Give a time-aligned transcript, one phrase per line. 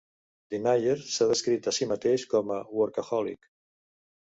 [0.53, 3.49] Denyer s'ha descrit a si mateix com un "workaholic".